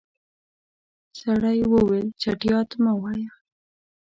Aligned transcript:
سړی 1.19 1.59
وويل 1.71 2.07
چټياټ 2.21 2.69
مه 2.83 2.93
وايه. 3.01 3.29